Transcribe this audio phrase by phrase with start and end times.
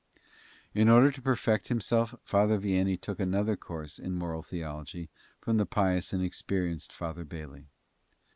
[0.73, 5.67] In order to perfect himself Father Vianney took another course in moral theology from the
[5.67, 7.67] pious and experienced Father Bailey.